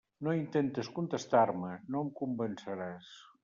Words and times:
No 0.27 0.31
intentes 0.37 0.89
contestar-me; 0.95 1.71
no 1.97 2.05
em 2.07 2.11
convenceràs. 2.23 3.17